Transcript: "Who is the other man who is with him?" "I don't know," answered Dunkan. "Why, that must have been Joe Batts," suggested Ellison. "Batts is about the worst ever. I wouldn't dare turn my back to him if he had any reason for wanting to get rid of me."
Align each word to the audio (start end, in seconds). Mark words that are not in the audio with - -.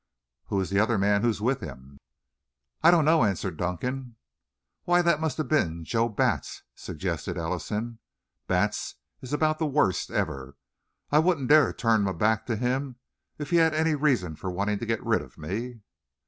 "Who 0.47 0.59
is 0.59 0.71
the 0.71 0.79
other 0.79 0.97
man 0.97 1.21
who 1.21 1.29
is 1.29 1.41
with 1.43 1.59
him?" 1.61 1.99
"I 2.81 2.89
don't 2.89 3.05
know," 3.05 3.23
answered 3.23 3.55
Dunkan. 3.57 4.15
"Why, 4.83 5.03
that 5.03 5.19
must 5.21 5.37
have 5.37 5.47
been 5.47 5.83
Joe 5.85 6.09
Batts," 6.09 6.63
suggested 6.73 7.37
Ellison. 7.37 7.99
"Batts 8.47 8.95
is 9.21 9.31
about 9.31 9.59
the 9.59 9.67
worst 9.67 10.09
ever. 10.09 10.57
I 11.11 11.19
wouldn't 11.19 11.49
dare 11.49 11.71
turn 11.71 12.01
my 12.01 12.13
back 12.13 12.47
to 12.47 12.55
him 12.55 12.95
if 13.37 13.51
he 13.51 13.57
had 13.57 13.75
any 13.75 13.93
reason 13.93 14.35
for 14.35 14.49
wanting 14.49 14.79
to 14.79 14.87
get 14.87 15.05
rid 15.05 15.21
of 15.21 15.37
me." 15.37 15.81